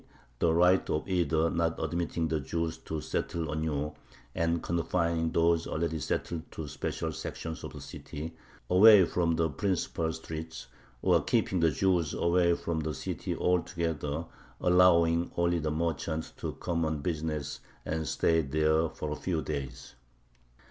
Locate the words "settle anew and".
3.01-4.63